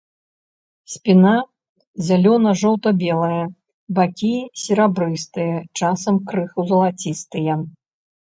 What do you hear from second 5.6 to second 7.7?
часам крыху залацістыя.